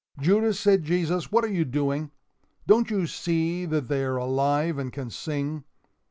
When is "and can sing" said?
4.79-5.63